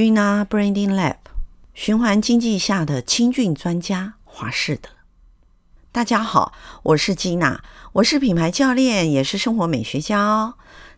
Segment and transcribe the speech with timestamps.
[0.00, 1.16] Gina Branding Lab
[1.74, 4.88] 循环经济下的清菌专家华世德。
[5.92, 6.54] 大家好，
[6.84, 7.58] 我是 Gina，
[7.92, 10.54] 我是品牌教练，也是生活美学家哦。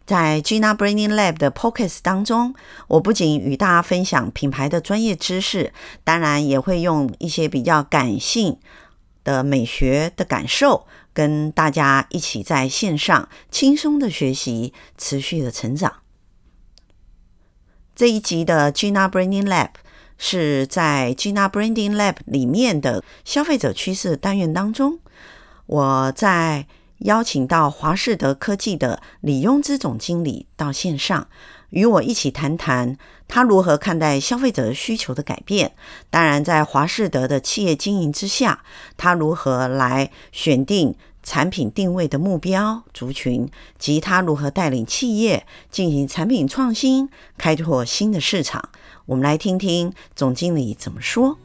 [0.06, 2.55] 在 Gina Branding Lab 的 p o c a s t 当中，
[2.87, 5.73] 我不仅与大家分享品牌的专业知识，
[6.05, 8.56] 当然也会用一些比较感性
[9.25, 15.92] 的美学的感受，跟大家一起在线上轻松的学习，持续的成长。
[18.02, 19.69] 这一集的 Gina Branding Lab
[20.19, 24.98] 是在 Gina Branding Lab 里面的消费者趋势单元当中，
[25.67, 26.67] 我在
[26.98, 31.28] 邀请到华士德科技的李庸之总经理到线上，
[31.70, 35.73] 与我一起谈谈他如何看待消费者需求的改变。
[36.11, 38.64] 当然，在华士德的企业经营之下，
[38.97, 48.70] 他如何来选定产品定位的目标族群，及他如何带领企业进行产品创新，开拓新的市场。
[49.06, 51.39] 我们来听听总经理怎么说。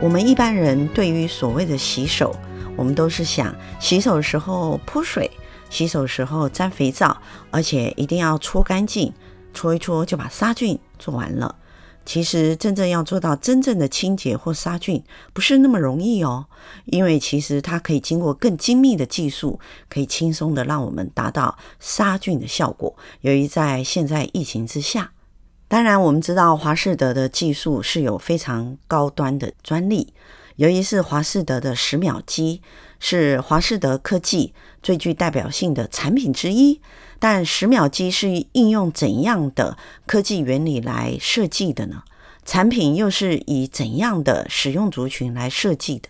[0.00, 2.34] 我们一般人对于所谓的洗手，
[2.76, 5.30] 我们都是想洗手的时候泼水，
[5.68, 7.16] 洗手时候沾肥皂，
[7.50, 9.12] 而且一定要搓干净，
[9.52, 11.54] 搓一搓就把杀菌做完了。
[12.12, 15.00] 其实，真正要做到真正的清洁或杀菌，
[15.32, 16.44] 不是那么容易哦。
[16.86, 22.92] 因为其实它可以经过更精密的技术，可以轻松的让我们达到杀菌的效果。
[23.20, 25.12] 由于在现在疫情之下，
[25.68, 30.12] 当然我们知道华士德的技术是有非常高端的专利，
[30.56, 32.60] 由于是华士德的十秒机，
[33.00, 36.80] 是华士德科技最具代表性的产品之一。
[37.18, 42.04] 但十秒机是应用怎样的科技原理来设计的呢？
[42.46, 46.08] 产品又是以怎样的使用族群来设计的？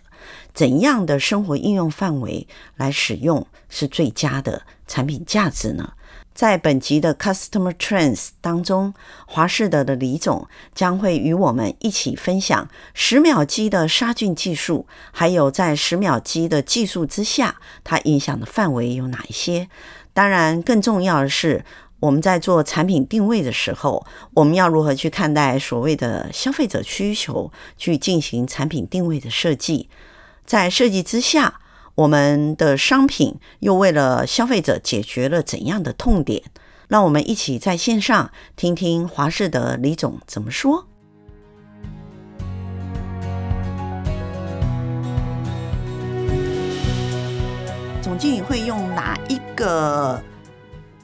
[0.53, 5.93] 怎样的生活应用范围来使用是最佳的产品价值呢？
[6.33, 8.93] 在本集的 Customer Trends 当中，
[9.27, 19.67] 华士德的李总将会与我们一起分享十秒机的杀菌技术，还有在十秒机的技术之下，它影响的范围有哪一些？
[20.13, 21.63] 当然，更重要的是，
[21.99, 29.89] 我们在做产品定位的时候，我们要如何去看待所谓的消费者需求，去进行产品定位的设计。
[30.51, 31.61] 在设计之下，
[31.95, 36.43] 我们的商品又为了消费者解决了怎样的痛点？
[36.89, 40.85] 让我们一起在线上听听华世德李总怎么说。
[48.01, 50.21] 总经理会用哪一个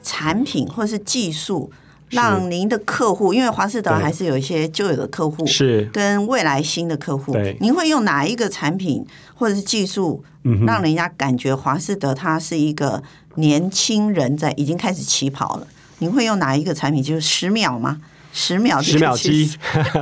[0.02, 1.72] 产品或是技术，
[2.10, 10.24] 让您的客户，因为华士德还是有一些旧有的客户，是跟未来新的客户，对，您会用哪一个产品或者是技术，
[10.66, 13.02] 让人家感觉华士德他是一个
[13.34, 15.66] 年轻人在已经开始起跑了？
[15.98, 17.02] 您会用哪一个产品？
[17.02, 18.00] 就是十秒吗？
[18.32, 19.50] 十秒，十秒机，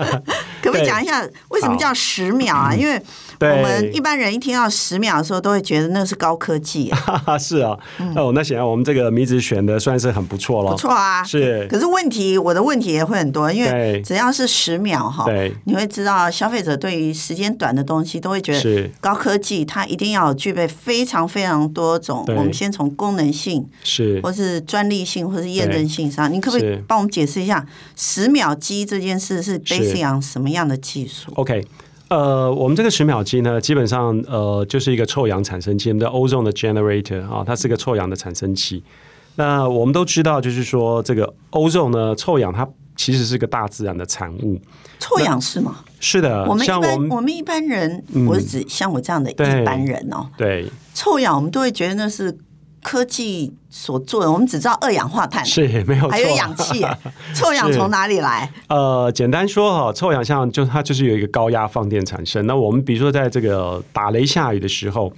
[0.67, 2.75] 可不可以讲一下为什么叫十秒啊？
[2.75, 3.01] 因为
[3.39, 6.93] 我们一般人一听到十秒的时候，都会觉得那是高科技。
[7.39, 7.79] 是啊，
[8.17, 10.73] 哦，那显然我们这个米子选的算是很不错了。
[10.73, 11.69] 不错啊，是。
[11.71, 15.27] 可是问题，我的问题也会很多，因为只要是十秒哈，
[15.65, 22.25] 你会知道消费者对于时间短的东西都会觉得高科技，它一定要具备非常非常多种。
[22.29, 29.61] 我们先从功能性是，或是专利性，或是验证性上，你可不可以帮我们解释一下十秒机这件事是。
[29.67, 31.65] based on 什么样的技术？OK。
[32.09, 38.85] 呃，我们这个十秒机呢，基本上呃就是一个臭氧产生器，我们的 ozone 的 generator 啊，它是一个臭氧的产生器。
[39.35, 44.57] 那我们都知道，就是说这个 ozone 呢，臭氧它其实是个大自然的产物。
[45.01, 45.79] 臭氧是吗？
[45.99, 52.39] 是的，我们一般我们，我们一般人，我是指像我这样的一般人哦，对，对臭氧我们都会觉得那是。
[52.83, 56.85] 科技所做的，我们只知道二氧化碳是没有，还有氧气，
[57.35, 58.51] 臭氧从哪里来？
[58.69, 62.47] 呃，简单说哈，臭氧像就它就是有一个高压放电产生。
[62.47, 65.13] 那我们比如说在这个打雷下雨的时候，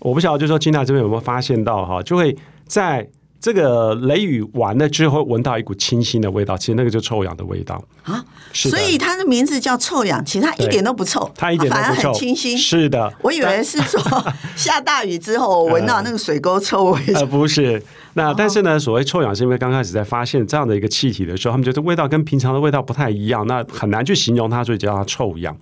[0.00, 3.08] 我不晓得就是说 Gina 这边有没有发现到哈，就会在。
[3.44, 8.24] 这个雷雨完了之后，闻到一股清新的味道，其实那个就臭氧的味道啊。
[8.54, 12.56] 所以它的名字叫臭氧，其实它一点都不臭，它一点都不臭，反而很清新。
[12.56, 14.00] 是的，我以为是说
[14.56, 16.98] 下大雨之后我闻到那个水沟臭味。
[17.14, 17.82] 呃，不是。
[18.14, 25.54] 那但是呢，所谓臭氧是因为刚开始在发现这样的一个气体的时候，他们觉得味道跟平常的味道不太一样，那很难去形容它，所以叫它臭氧。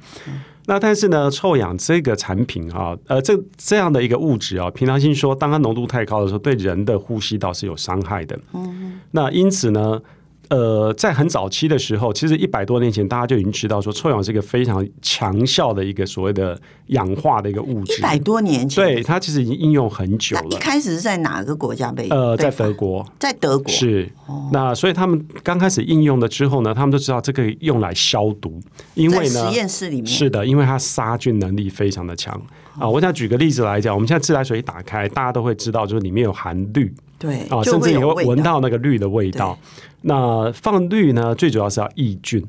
[0.67, 8.39] 那但是呢，臭氧这个产品啊，呃，这这样的一个物质啊，平常心说，当它浓度太高的时候，对人的呼吸道是有伤害的。
[8.53, 9.01] 嗯。
[9.11, 10.01] 那因此呢，
[10.53, 17.97] 呃，在很早期的时候，其实一百多年前，大家就已经知道说臭氧是一个非常强效的一个所谓的氧化的一个物质。
[17.97, 20.49] 一百多年前，对，它其实已经应用很久了。
[20.51, 22.07] 一开始是在哪个国家被？
[22.11, 24.07] 呃，在德国，在德国是。
[24.53, 28.61] 那所以他们刚开始应用了之后呢，他们都知道这个用来消毒，
[28.93, 32.39] 因为呢，实验室里面是的，因为它杀菌能力非常的强
[32.79, 32.87] 啊。
[32.87, 36.93] 我想举个例子来讲，我们现在自来水一打开，大家都会知道，就是里面有含氯。
[37.23, 39.57] 对啊，甚至你会闻到那个氯的味道。
[40.01, 42.45] 那放氯呢，最主要是要抑菌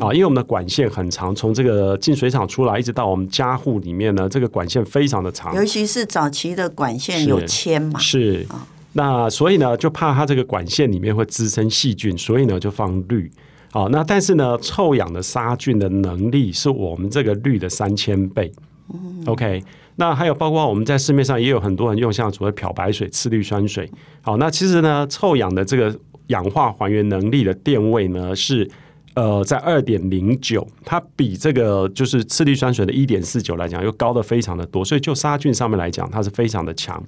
[0.00, 5.54] 啊，因为我们的管线很长，从这个净水厂出来一直到我们家户里面呢，这个管线非常的长。
[5.54, 8.40] 尤其是早期的管线有铅嘛，是。
[8.40, 8.46] 是
[8.94, 13.30] 那所以呢，就怕它这个管线里面会滋生细菌，所以呢就放氯。
[13.70, 18.50] 好，那但是呢，臭氧的杀菌的能力是我们这个氯的三千倍。
[18.92, 19.62] 嗯 OK。
[19.96, 23.90] 那还有包括我们在市面上也有很多人用像所谓漂白水、次氯酸水。
[24.20, 25.98] 好，那其实呢，臭氧的这个
[26.28, 28.70] 氧化还原能力的电位呢是
[29.14, 37.02] 呃在二点零九，它比这个就是次氯酸水的一点四九来讲又高的非常的多，所以就杀菌上面来讲，它是非常的强。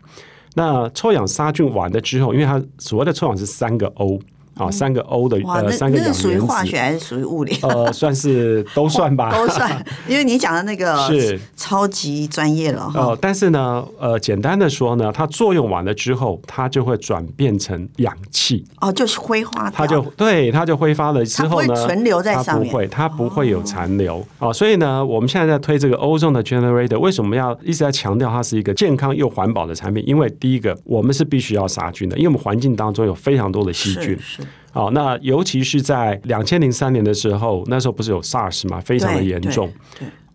[0.55, 4.19] 那臭氧杀菌完了之后，因为它所谓的臭氧是三个 O。
[4.59, 7.57] 啊，三个 O 的呃，三个氧原子，属于化学还是属于物理？
[7.63, 9.85] 呃， 算是都算吧，都算。
[10.09, 13.01] 因为你讲的那个是超级专业了哈。
[13.01, 18.65] 呃，但是呢，呃，简单的说呢，它作用完了之后，它就会转变成氧气。
[18.81, 19.71] 哦，就是挥发。
[19.71, 22.69] 它就对，它就挥发了之后呢，存留在上面。
[22.69, 24.19] 它不会，它不会有残留。
[24.39, 30.03] 啊、哦，所以呢，我们现在在推这个 Ozone 的 Generator，为什么要一直在强调它是一个健康又环保的产品？
[30.07, 34.19] 因为第一个，我们是必须要杀菌的，因为我们环境当中有非常多的细菌。
[34.21, 34.43] 是。
[34.49, 39.73] 是好，那尤其是在两千零三年的时候，那时候不是有 SARS 嘛，非常的严重。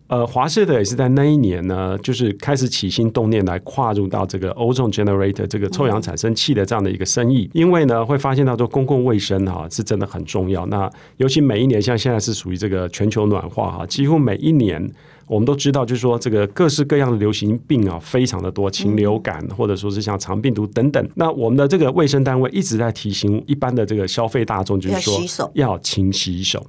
[0.06, 10.66] 呃，华氏的也是在那一年呢，就是开始起心动念来跨入到这个 Ozone Generator 这个臭氧产生器的这样的一个生意，因为呢会发现到说公共卫生哈是真的很重要。
[10.66, 14.92] 那尤其每一年，像现在是属于这个全球暖化哈，几乎每一年。
[15.26, 21.08] 我们都知道，就是说这个各式各样的流行病啊，非常的多，禽流感或者说是像肠病毒等等。
[21.14, 26.64] 那我们的这个卫生单位一直在提醒一般的这个消费大众，就是说要勤洗手。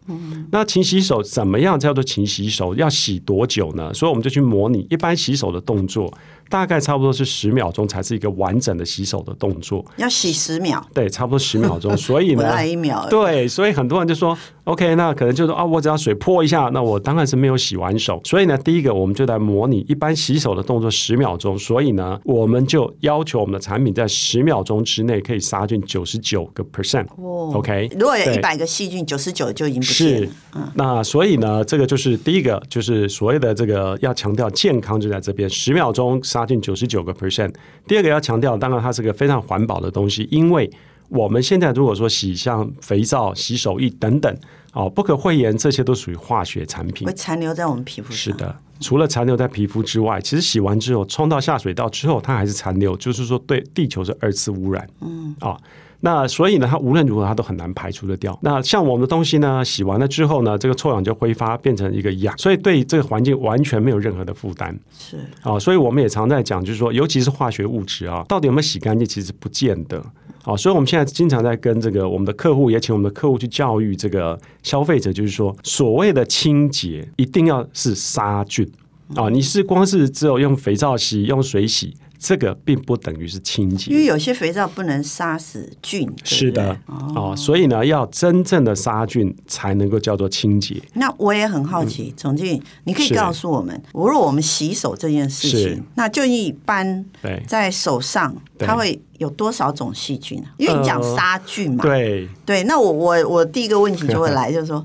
[0.51, 2.73] 那勤洗手怎么样叫做勤洗手？
[2.75, 3.93] 要洗多久呢？
[3.93, 6.13] 所以我们就去模拟一般洗手的动作。
[6.47, 11.97] 大概差不多是十秒钟才是一个完整的洗手的动作，要洗十秒，对，差不多十秒钟。
[11.97, 18.21] 所以呢，一秒，对，所以很多人就说，OK，那可能就是啊，我只要水泼一下，那我当然是没有洗完手。
[18.23, 21.57] 所以呢，第一个我们就来模拟一般洗手的动作十秒钟。
[21.57, 27.05] 所以呢，我们就要求我们的产品在十秒钟之内可以杀菌九十九个 percent。
[27.17, 29.85] 哦，OK，如果有一百个细菌，九十九就已经不。
[29.85, 30.29] 是，
[30.73, 36.05] 那所以呢，这个就是第一个，就是所谓的这个要强调健康就在这边，十秒钟。
[36.23, 37.53] 杀菌九十九个 percent。
[37.87, 40.69] 第二个要强调，当然它是个非常环保的东西，因为
[41.09, 44.37] 我们现在如果说洗像肥皂、洗手液等等，
[44.73, 48.17] 哦，不可讳言，这些都属于化学产品，会残留在我们皮肤上。
[48.17, 54.89] 是的，除了残留在皮肤之外，其实洗完之后冲到下水道之后，它还是残留，就是说对地球是二次污染。
[55.01, 55.61] 嗯，啊、哦。
[56.01, 58.37] 那所以呢，它无论如何它都很难排除的掉。
[58.41, 64.77] 那像我们的东西呢，洗完了之后呢，这个臭氧就挥发变成一个氧，所以对这个环境完全没有任何的负担。
[64.97, 70.03] 是啊，所以我们也常在讲，就是说，尤其是化学物质啊，到底有没有洗干净，其实不见得。
[70.43, 78.71] 啊，所以我们现在经常在跟这个我们的客户，也请我们的客户去教育这个消费者，就是说，所谓的清洁一定要是杀菌
[79.15, 81.95] 啊，你是光是只有用肥皂洗，用水洗。
[82.27, 86.11] 这个并不等于是清洁，因为有些肥皂不能杀死菌。
[86.23, 90.81] 是的，哦，所以呢，要真正的杀菌才能够叫做清洁。
[90.95, 97.05] 那我也很好奇，总经理，你可以告诉我们，如果我们洗手这件事情，那就一般
[97.45, 100.43] 在手上，它会有多少种细菌？
[100.57, 102.63] 因为你讲杀菌嘛，对对。
[102.63, 104.83] 那我我我第一个问题就会来，就是说。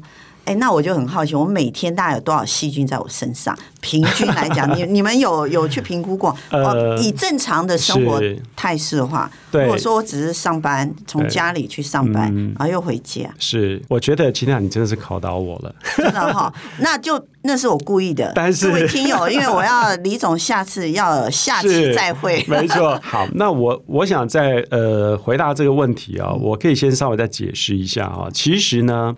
[0.50, 3.56] 哎，那我就很好奇，我每天大概有多少细菌在我身上？
[3.80, 6.36] 平均来讲，你 你们有有去评估过？
[6.50, 8.20] 呃，以正常的生活
[8.56, 16.52] 态势的话，如果说我只是上班，从家里去上班，然后又回家，是，我觉得今天你真的是考倒我了，真的哈。
[16.80, 22.98] 那就那是我故意的，但是各位听友，因为我要李总下次要下期再会，没错。
[23.04, 29.14] 好，那我我想在呃回答这个问题啊，我可以先稍微再解释一下啊，其实呢。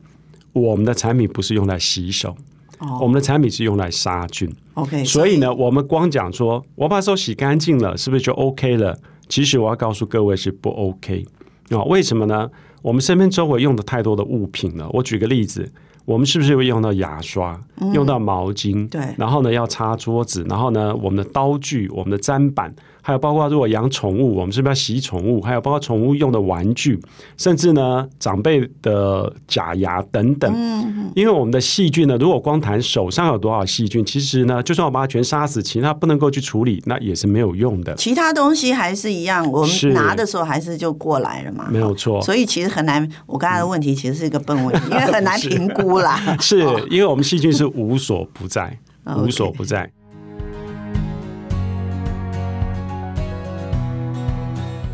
[0.53, 2.37] 我们的产品不是用来洗手
[2.79, 3.03] ，oh.
[3.03, 4.51] 我们的产品是用来杀菌。
[4.75, 8.99] OK，所以呢，我们光讲说我把手洗干净了，是不是就 OK 了？
[9.29, 11.25] 其实我要告诉各位是不 OK
[11.71, 11.83] 啊？
[11.85, 12.51] 为什么呢？
[12.83, 14.89] 我们身边周围用的太多的物品了。
[14.91, 15.73] 我举个例子，
[16.05, 17.59] 我们是不是会用到牙刷、
[17.95, 18.89] 用到毛巾？
[18.89, 25.41] 对，然后呢，要擦桌子，然后呢，我们的刀具、我们的砧板，还有包括如果养宠物，我们是不是要洗宠物？
[25.41, 26.99] 还有包括宠物用的玩具，
[27.37, 30.51] 甚至呢长辈的假牙等等。
[30.55, 37.93] 嗯，因为我们的细菌呢，如果光谈手上有多少细菌，其实呢，就算我把它全杀死，其他不能够去处理，那也是没有用的。
[37.97, 41.67] 其他东西还是一样，我们拿的时候还是就过来了嘛。
[41.71, 42.23] 没有错。
[42.23, 43.07] 所以其实很难。
[43.27, 46.37] 我刚才的问题其实是一个笨问题， 因为很难评估啦。
[46.41, 48.79] 是因为我们细菌是无所不在，
[49.19, 49.91] 无所不在。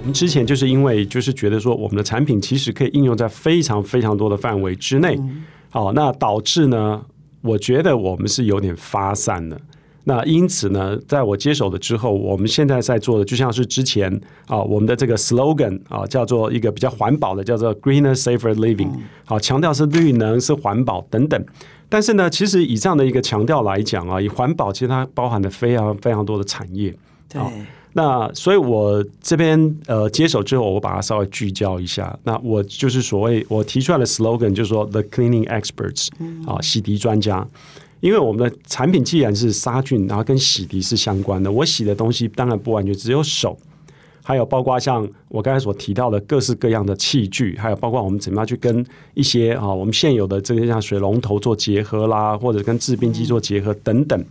[0.08, 5.20] 们之前就是因为就是觉得说，我们的产品其实可以应用在非常非常多的范围之内，
[5.68, 7.02] 好，那导致呢，
[7.42, 9.60] 我觉得我们是有点发散的。
[10.04, 14.10] 那因此呢，在我接手了之后，我们现在在做的就像是之前
[14.46, 18.90] 啊，我们的这个 slogan 啊，叫做一个比较环保的，叫做 greener safer living，
[19.26, 21.44] 好，强调是绿能是环保等等。
[21.90, 26.94] 但是呢，其实以这样的一个强调来讲啊，以环保其实它包含的非常非常多的产业，
[27.28, 27.42] 对。
[27.94, 32.16] 那所以，我这边呃接手之后，我把它稍微聚焦一下。
[32.22, 36.08] 那我就是所谓我提出来的 slogan，就是说 The Cleaning Experts，
[36.46, 37.46] 啊，洗涤专家。
[38.00, 43.58] 因为我们的产品既然是杀菌，然后跟洗涤是相关的，我洗的东西当然不完全只有手，
[44.22, 54.24] 还有包括像我刚才所提到的各式各样的器具，还有包括我们怎么样去跟一些啊我们现有的这些像水龙头做结合啦，或者跟制冰机做结合等等。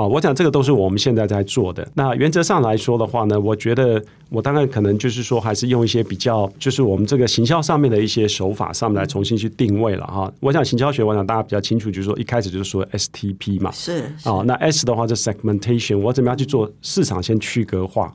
[0.00, 1.86] 好，我想这个都是我们现在在做的。
[1.92, 10.32] 那原则上来说的话呢，我觉得我当然可能就是说，还是用一些比较，就是我们这个行销上面的一些手法上面来重新去定位了哈。
[10.40, 14.40] 我想行销学，我想大家比较清楚，就是说一开始就是说 STP 嘛，是啊。
[14.46, 18.10] 那 S 的话就 segmentation，我怎么样去做市场先区隔化？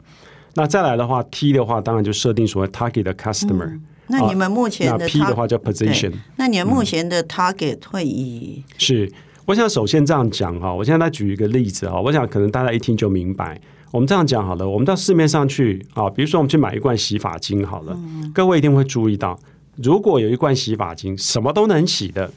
[0.56, 3.66] 那再来的话，T 的话，当然就设定所谓 target 的 customer。
[3.66, 3.84] 嗯。
[4.08, 6.14] 那你们目前的、啊、P 的话叫 position。
[6.38, 9.12] 那你们目前的 target 会以、嗯、是。
[9.46, 13.60] 我想首先这样讲哈，我现在来举一个例子哈，我想可能大家一听就明白。
[13.92, 17.98] 我们这样讲好了，我们到市面上去啊，比如说我们去买一罐洗发精好了，
[18.34, 19.40] 各位一定会注意到，
[19.76, 22.32] 如果有一罐洗发精什么都能洗的，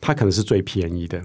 [0.00, 1.22] 它可能是最便宜的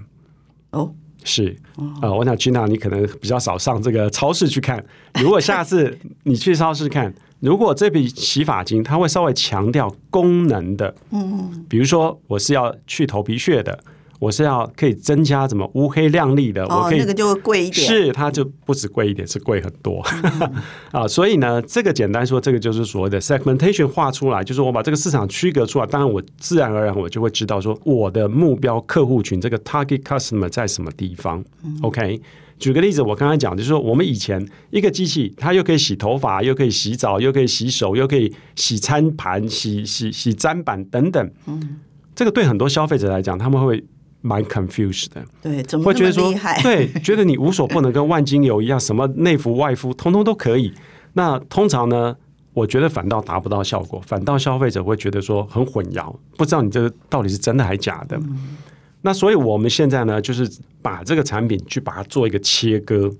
[0.70, 0.92] 哦。
[1.24, 1.56] 是
[2.02, 4.84] 啊，我想 Gina 你可能比较少上这个超市去看。
[5.22, 13.82] 如果下次你去超市看，如果这笔洗发精它会稍微强调功能的，嗯，比如说我是要去头皮屑的。
[14.20, 20.02] 我是要可以增加怎么乌黑亮丽的，哦，我可以那个就会贵一点，是它就不止贵一点，是贵很多
[20.92, 21.06] 啊。
[21.06, 25.86] 所以呢，这个简单说，这个就是所谓的 segmentation 画出来，就是我把这个市场区隔出来。
[25.86, 31.44] 当然，我自然而然我就会知道说，我的目标客户群这个 target customer 在什么地方。
[31.62, 32.20] 嗯、OK，
[32.58, 41.30] 举个例子，我刚才讲就是说，我们以前一个机器，它又可以洗头发，又可以洗澡，又可以洗手，又可以洗餐盘、洗洗洗砧板等等。
[41.46, 41.80] 嗯，
[42.14, 43.84] 这个对很多消费者来讲，他们会。
[44.26, 50.72] 蛮 confused 的，对，怎么会觉得说，对，觉得你无所不能，跟万金油一样，什么内服外敷，通通都可以。
[51.12, 52.16] 那通常呢，
[52.54, 58.16] 我觉得反倒达不到效果，反倒消费者会觉得说很混淆，不知道你这个到底是真的还是假的。
[58.16, 58.56] 嗯。
[59.02, 60.50] 那所以我们现在呢，就是
[60.80, 63.12] 把这个产品去把它做一个切割。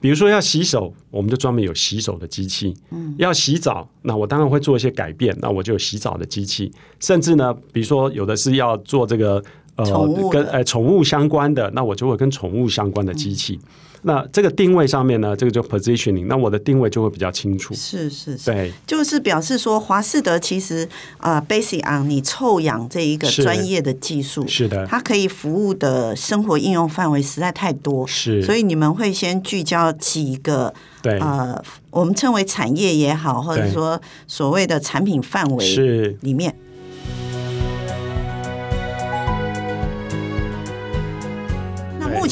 [0.00, 2.74] 比如说要洗手，我们就专门有洗手的机器。
[2.90, 3.14] 嗯。
[3.16, 6.72] 要洗澡，那我当然会做一些改变，那我就有洗澡的机器。
[6.98, 9.40] 甚至呢，比如说有的是要做这个。
[9.76, 13.58] 呃，跟呃宠物相关的，那我就会跟宠物相关的机器。
[13.62, 13.68] 嗯。
[14.04, 17.72] 那这个定位上面呢，这个就 positioning，那我的定位就会比较清楚。
[17.72, 20.88] 是是是，对，就是表示说华士德其实
[21.18, 36.16] 啊，呃，basic on 你臭氧这一个专业的技术，是的，它可以服务的生活应用范围实在太多，是，所以你们会先聚焦几个，对，呃，我们称为产业也好，或者说所谓的产品范围是。
[36.22, 36.52] 里面。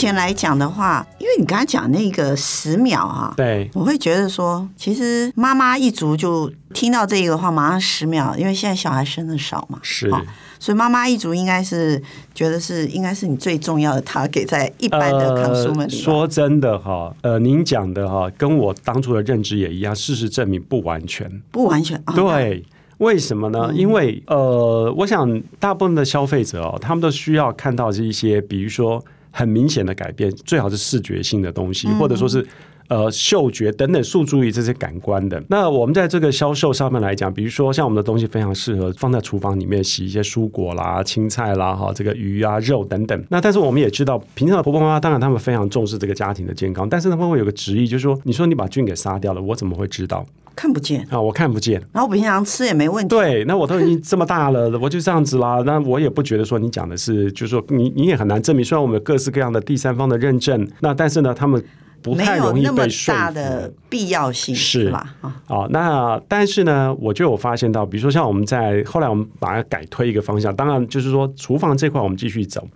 [0.00, 10.11] 前来讲的话，因为你刚才讲那个十秒啊，对，我会觉得说，其实妈妈一族就听到这个的话，马上十秒，因为现在小孩生的少嘛，是，
[10.59, 12.02] 所以妈妈一族应该是
[12.35, 16.02] 觉得是应该是你最重要的，他给在一般的 consumer 里、呃。
[16.02, 22.62] 说真的哈，呃，您讲的哈，跟我当初的认知也一样，事实证明不完全，不完全，对，哦、
[22.99, 23.69] 为什么呢？
[23.71, 29.04] 嗯、因为呃，我想大部分的消费者哦，他们都需要看到这一些，比如说。
[29.31, 32.47] 很明显的改变，最好是视觉性的东西，或者说是
[32.90, 35.42] 呃嗅觉等等，诉诸于这些感官的。
[35.49, 43.25] 那我们在这个销售上面来讲，比如说像我们的东西非常适合放在厨房里面洗一些蔬果啦、青菜啦、哈这个鱼啊、肉等等。
[43.28, 50.26] 那但是我们也知道，平常的婆婆妈妈当然他们非常重视这个家庭的健康，但是他们会有个执意，就是说，你说你把菌给杀掉了，我怎么会知道？
[50.56, 51.80] 看不见啊，我看不见。
[51.92, 53.09] 然后我平常吃也没问题。
[53.09, 55.62] 对，那我都已经这么大了，我就这样子啦。
[55.64, 58.64] 那我也不觉得说你讲的是，就是说你你也很难证明。
[58.64, 61.62] 虽然我们有各式各样的第三方的认证，那但是呢，他们
[62.02, 63.21] 不太容易被说服。
[63.21, 65.14] 大的必要性是，吧？
[65.21, 72.66] 啊、哦，那但是呢，我就有发现到，比如说像我们在后来我们把它改推一个方向，当然就是说厨房这块我们继续走。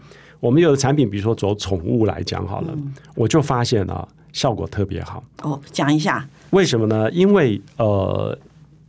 [0.40, 5.24] 我们有的产品，比如说走宠物来讲好了，嗯、我就发现啊，效果特别好。
[5.42, 7.10] 哦，讲一下为什么呢？
[7.12, 8.36] 因为呃，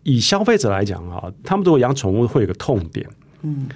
[0.03, 3.07] 以消费者来讲啊，他们如果养宠物会有个痛点，
[3.43, 3.69] 嗯，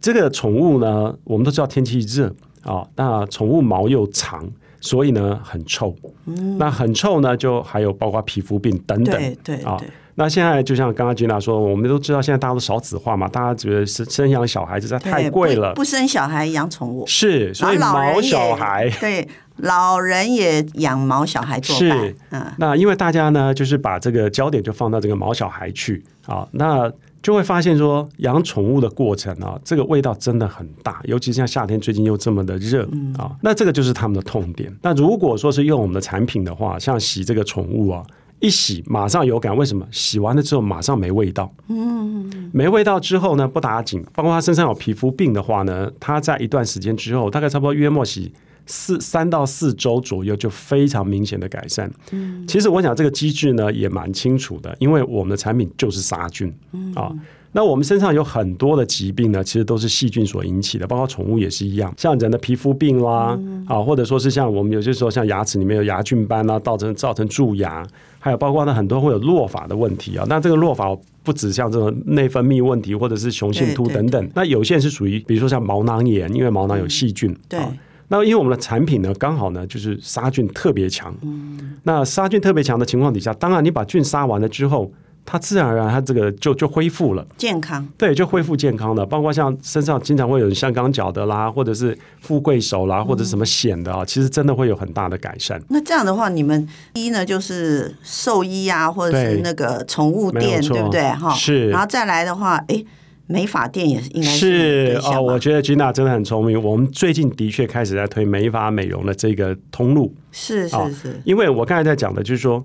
[0.00, 2.32] 这个宠物呢，我们都知道天气热
[2.62, 4.48] 啊，那宠物毛又长，
[4.86, 5.94] 所以呢很臭，
[6.26, 9.64] 嗯，那很臭呢，就还有包括皮肤病等等，对对，对。
[9.64, 9.76] 啊。
[10.18, 17.04] 那现在就像刚刚 Gina 说，我们都知道现在大家都少子化嘛，大家觉得生生养小孩实在太贵了，不，不生小孩养宠物。
[17.06, 18.88] 是，所以毛小孩。
[18.98, 19.28] 对
[19.58, 21.98] 老人也养毛小孩做伴。
[21.98, 26.02] 是，嗯，那因为大家呢，就是把这个焦点就放到这个毛小孩去。
[26.26, 26.90] 啊，那
[27.26, 34.72] 就会发现说养宠物的过程啊，这个味道真的很大，尤其像夏天最近又这么的热、嗯、啊，那这个就是他们的痛点。
[34.80, 38.04] 那如果说是用我们的产品的话，像洗这个宠物啊。
[38.38, 39.84] 一洗马上有感，为什么？
[39.90, 41.50] 洗完了之后马上没味道。
[41.68, 48.32] 嗯，没味道之后呢，不打紧，包括它身上有皮肤病的话呢，它在一段时间之后，大概差不多约莫洗
[48.66, 51.90] 四三到四周左右，就非常明显的改善。
[52.10, 56.52] 嗯，其实我想这个机制呢也蛮清楚的，因为我们的产品就是杀菌。
[56.72, 57.12] 嗯啊。
[57.52, 67.86] 那我们身上有很多的疾病呢，其实都是细菌所引起的，包括宠物也是一样，像人的皮肤病啦，嗯、啊，或者说是像我们有些时候像牙齿里面有牙菌斑啊，造成造成蛀牙，
[68.18, 70.26] 还有包括呢很多会有落发的问题啊。
[70.28, 77.34] 那这个落发不止像这种内分泌问题，或者是雄性秃等等，那有些人是属于比如说像毛囊炎，因为毛囊有细菌。
[77.52, 77.72] 啊。
[78.08, 81.14] 那因为我们的产品呢，刚好呢就是杀菌特别强。
[81.22, 81.78] 嗯。
[81.82, 84.92] 那杀菌特别强的情况底下，当然你把菌杀完了之后。
[85.28, 89.04] 它自然而然，它这个就就恢复了健康，对，就恢复健康了。
[89.04, 95.60] 包括像身上经常会有香港脚的啦，或者是富贵手啦，或者什么癣的啊，嗯、其实真的会有很大的改善。
[95.68, 101.02] 那这样的话，你们一呢就是兽医啊，或者是那个宠物店，对，对不对？
[101.10, 101.70] 哈，是。
[101.70, 102.84] 然后再来的话，哎，
[103.26, 105.22] 美发店也是应该是，啊哦。
[105.22, 106.62] 我觉得 Gina 真的很聪明。
[106.62, 111.20] 我们最近的确开始在推美发美容的这个通路，是是是。
[111.24, 112.64] 因为我刚才在讲的就是说。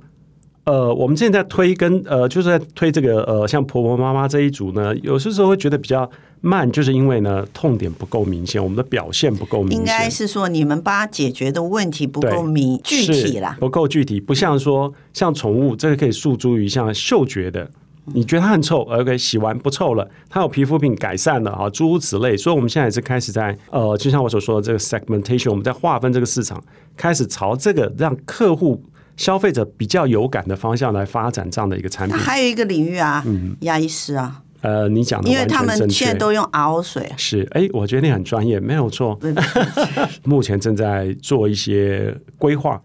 [0.63, 6.07] 呃，我们现在在推跟呃，就是在推这个呃，像婆婆妈妈这一组呢，有些时候会觉得比较
[6.39, 9.79] 慢，就是因为呢痛点不够明显，我们的表现不够明显。
[9.79, 17.67] 应该是说你们把它解决的问题不够明具体啦，不够具体，不像说像宠物这个可以诉诸于像嗅觉的，
[18.05, 22.35] 你觉得它很臭，OK，洗完不臭了，它有皮肤病改善了啊，诸如此类。
[22.35, 26.63] 所以我们现在也是开始在呃，就像我所说的这个 segmentation，我们在划分这个市场，
[26.97, 28.83] 开始朝这个让客户。
[29.17, 32.17] 消费者比较有感的方向来发展这样的一个产品。
[32.17, 39.19] 还有一个领域啊，嗯，牙医师啊，呃，你讲的因为他们现在都用 RO 水，是，哎，我觉得你很专业，没有错。
[40.23, 42.81] 目前正在做一些规划。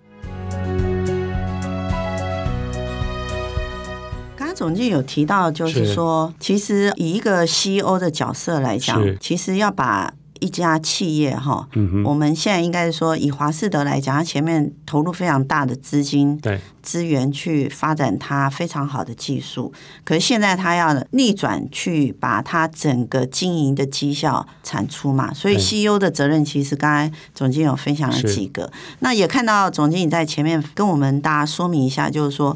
[4.57, 10.13] 总经有提到，就是说，是其实以一个 CEO 的角色来讲，其实要把。
[10.39, 19.73] 一家企业哈，嗯、哼我们现在应该是说，以华士德来讲，它前面投入非常大的资金、对资源去发展它非常好的技术。
[20.05, 25.33] 可是现在它要逆转，去把它整个经营的绩效产出嘛。
[25.33, 28.71] 所以 CEO 的责任，其实刚才总经有分享了几个。
[28.99, 32.55] 那也看到总经理在前面跟我们大家说明一下，就是说。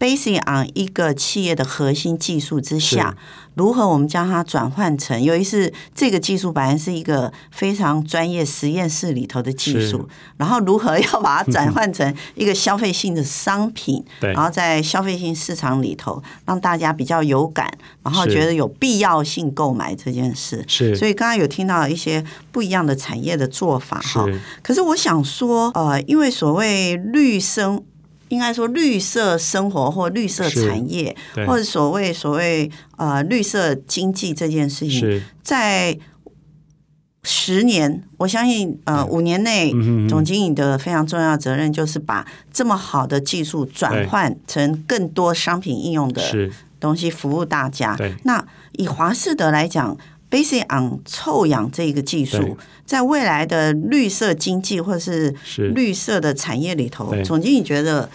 [0.00, 3.14] Basing on 一个企业的核心技术之下，
[3.54, 10.08] 如何我们将它转换成，由于是这个技术本来是一个非常专业实验室里头的技术，
[10.38, 17.70] 然后如何要把它 转换成一个消费性的商品，然后在消费性市场里头让大家比较有感，
[18.02, 20.64] 然后觉得有必要性购买这件事。
[20.66, 24.26] 是，所以刚刚有听到一些不一样的产业的做法哈。
[24.62, 27.84] 可是我想说，呃，因为所谓绿生。
[28.30, 31.14] 应该说绿色生活或绿色产业，
[31.46, 35.98] 或者所谓所谓呃绿色经济这件事情，在
[37.22, 39.70] 十年，我相信呃五年内，
[40.08, 46.22] 总经理的非常重要责任就是把这么好的技术转换成更多商品应用的
[46.80, 47.94] 东西，服务大家。
[48.22, 49.96] 那以华士德来讲。
[50.30, 55.34] Based on 臭氧这个技术，在未来的绿色经济或者是
[55.74, 58.08] 绿色的产业里头，总经理觉得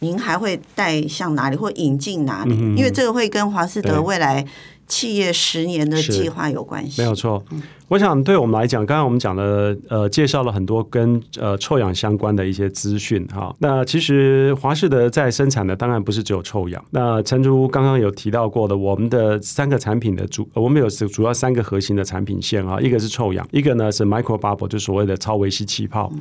[0.00, 2.52] 您还会带向哪里或引进哪里？
[2.52, 4.44] 嗯、因为这个会跟华士德未来。
[4.86, 7.44] 企业十年的计划有关系，没有错。
[7.88, 13.54] 我想对我们来讲，刚刚我们讲了，呃，介绍了很多跟呃臭氧相关的一些资讯哈。
[13.60, 16.84] 那其实华士德在生产的当然不是只有臭氧。
[16.90, 26.12] 那陈如刚刚有提到过的，我们的三个产品的主，我们有主要三个核心的产品线啊，一个是臭氧，一个呢是 micro bubble，就所谓的超微细气泡。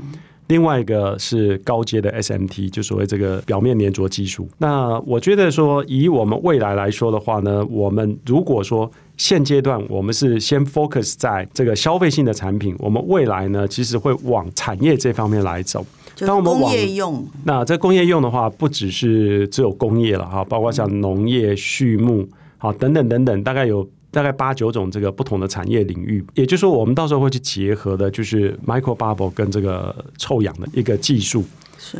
[0.47, 4.47] 另外一个是高阶的 SMT，就所谓这个表面粘着技术。
[4.59, 15.85] 那我觉得说，以我们未来来说的话呢，我们如果说现阶段我们是先 focus 在这个消费性的产品，我们未来呢，其实会往产业这方面来走。
[16.19, 22.27] 当我们工业用，那这工业用的话，不只是只有工业了哈，包括像农业、畜牧，
[22.57, 23.87] 好等等等等，大概有。
[24.15, 31.43] 大概八九种这个不同的产业领域，也就是说，我们到时候会去结合的，就是 micro bubble 跟这个臭氧的一个技术。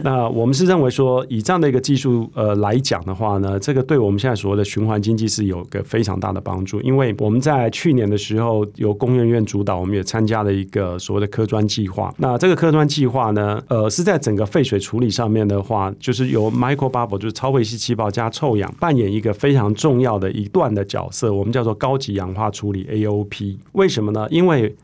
[0.04, 6.82] 那我们是认为说，以这样的一个技术呃来讲的话呢，这个对我们现在所谓的循环经济是有个非常大的帮助。
[6.82, 12.14] 因为我们在去年的时候，由工研院主导，我们也参加了一个所谓的科专计划。
[12.18, 21.34] 那这个科专计划呢，呃，是在整个废水处理上面的话，就是由 micro bubble 就是超微细气泡加臭氧扮演一个非常重要的一段的角色。
[21.34, 23.58] 我们叫做高级氧化处理 AOP。
[23.74, 24.28] 为什么呢？
[24.30, 24.76] 因为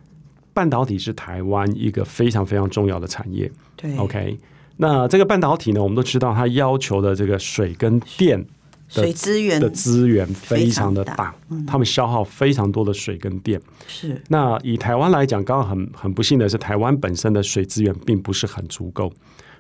[0.54, 3.50] 半导体是台湾一个非常非常重要的产业。
[3.76, 4.38] 对，OK。
[4.82, 8.44] 那这个半导体呢，我们都知道，它要求的这个水跟电
[8.88, 11.36] 水资源的资源非常的大，
[11.68, 13.62] 他们消耗非常多的水跟电。
[13.88, 14.20] 是。
[14.28, 19.14] 那以台湾来讲，刚刚很很不幸的是，台湾本身的水资源并不是很足够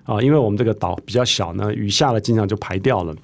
[0.06, 3.16] 啊，因为我们这个岛比较小呢，雨下了经常就排掉了。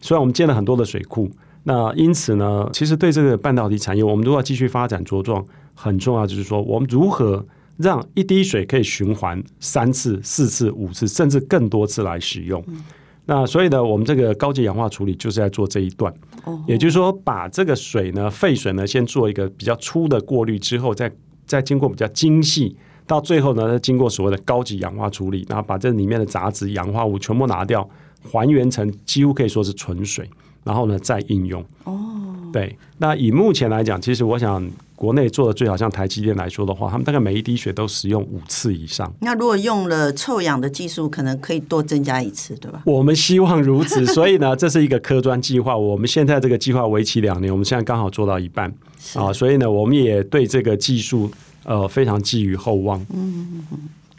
[0.00, 1.30] 虽然我们建了很多的水库，
[1.62, 7.46] 那因此呢，其实对这个半导体产业，我们都要继续发展茁壮，很重要就是说，我们如何。
[7.76, 12.62] 让一滴水可以循环三次、四次、五次，甚至更多次来使用。
[12.68, 12.84] 嗯、
[13.26, 16.14] 那所以呢，我们这个高级氧化处理就是在做这一段。
[16.44, 21.10] 哦、也就是说，把这个水呢，废水呢，先做一个比较粗的过滤之后，再
[21.46, 27.88] 再经过比较精细，到最后呢，再经过所谓的高级氧化处理，然后把这里面的杂质、氧化物全部拿掉，
[28.30, 30.28] 还原成几乎可以说是纯水，
[30.62, 31.64] 然后呢，再应用。
[31.84, 32.78] 哦，对。
[32.98, 34.70] 那以目前来讲，其实我想。
[34.96, 39.12] 国内做的最好，像台积电来说的话，他们大概每一滴血都使用五次以上。
[39.20, 42.80] 那如果用了臭氧的技术，可能可以多增加一次，对吧？
[42.86, 45.76] 我们希望如此，所以呢，这是一个科专计划。
[45.76, 48.72] 我们现在这个计划为期两年，我们现在刚好做到一半
[49.14, 51.28] 啊，所以呢，我们也对这个技术
[51.64, 53.04] 呃非常寄予厚望。
[53.12, 53.64] 嗯，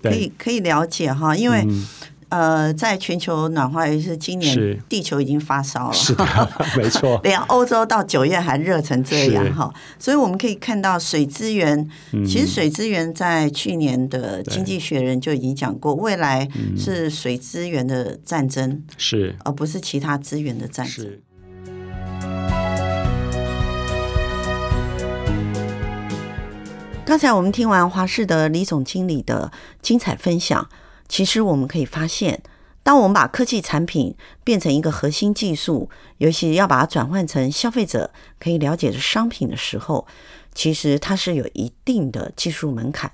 [0.03, 1.63] 可以可以了解哈，因为。
[1.65, 1.87] 嗯
[2.29, 6.25] 呃，在全球暖化，尤其是今年，地球已经发烧了，是的，
[6.75, 7.19] 没错。
[7.23, 11.87] 连欧洲到九月还热成这样哈，所以我们可以看到水资源，
[12.25, 19.35] 其实水资源在去年的《经济学人》就已经讲过，未来是水资源的战争，是。
[19.43, 21.07] 而不是其他资源的战争。
[27.05, 30.67] 刚才我们听完华世德李总经理的精彩分享。
[31.07, 32.41] 其实我们可以发现，
[32.83, 40.05] 当我们把科技产品变成一个核心技术，尤其要把它转换成消费者可以了解的商品的时候，
[40.53, 43.11] 其实它是有一定的技术门槛。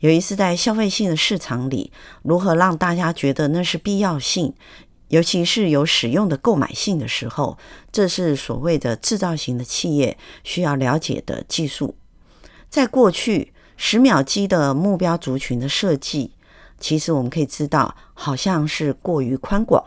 [0.00, 1.90] 尤其是在消费性的市场里，
[2.22, 4.54] 如何让大家觉得那是必要性，
[5.08, 7.58] 尤其是有使用的购买性的时候，
[7.90, 11.96] 这是所谓的制造型的企业需要了解的技术。
[12.70, 16.32] 在过去，十秒机的目标族群的设计。
[16.78, 19.84] 其实我们可以知道，好像是过于宽广，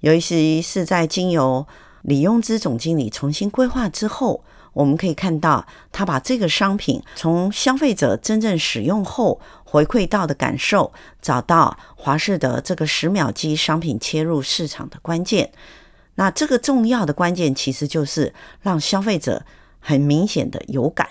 [0.00, 1.66] 尤其是在经由
[2.02, 4.42] 李庸之总经理重新规划之后，
[4.72, 15.52] 我们可以看到他把这个商品从消费者真正使用后回馈到的感受，找到华世德这个十秒机商品切入市场的关键。
[16.14, 19.44] 那这个重要的关键，其实就是让消费者
[19.80, 21.08] 很明显的有感。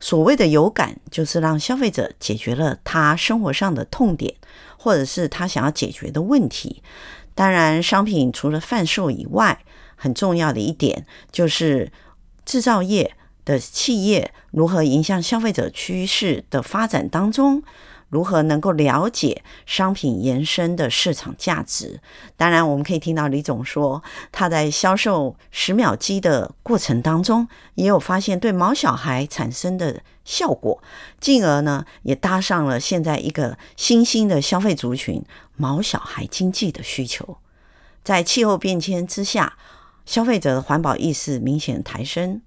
[0.00, 4.34] 所谓的有感，就是让消费者解决了他生活上的痛点。
[4.84, 6.82] 或者是他想要解决的问题。
[7.34, 9.64] 当然，商品除了贩售以外，
[9.96, 11.90] 很重要的一点就是
[12.44, 13.16] 制造业
[13.46, 17.62] 的企业如何影响消费者趋势的发展当中，
[18.14, 22.00] 如何能够了解商品延伸的市场价值。
[22.36, 30.00] 当然，我们可以听到李总说，他在销售十秒机的过程当中，也有发现对毛小孩产生的。
[30.24, 30.82] 效果，
[31.20, 35.22] 进而呢也搭上了现在一个新兴的消费族群——
[35.54, 37.36] 毛小孩经济的需求。
[38.02, 39.58] 在气候变迁之下，
[40.06, 42.40] 消费者的环保意识明显抬升。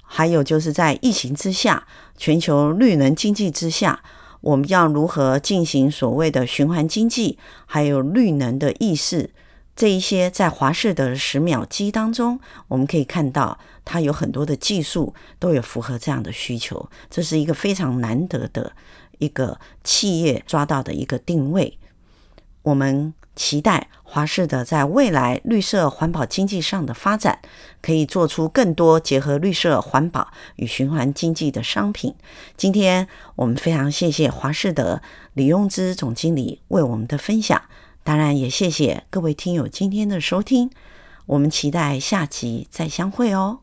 [0.00, 4.02] 还有就是在疫情之下，全球绿能经济之下，
[4.40, 9.30] 我们要如何进行所谓的循环经济，还有绿能的意识。
[9.76, 18.72] 这一些在华视的十秒机当中，我们可以看到它有很多的技术都有符合这样的需求，这是一个非常难得的
[19.18, 21.78] 一个企业抓到的一个定位。
[22.62, 27.38] 我们期待华士德在未来绿色环保经济上的发展，
[27.80, 32.14] 可以做出更多结合绿色环保与循环经济的商品。
[32.54, 35.00] 今天我们非常谢谢华士德
[35.32, 37.62] 李庸之总经理为我们的分享，
[38.04, 40.70] 当然也谢谢各位听友今天的收听。
[41.24, 43.60] 我们期待下集再相会哦。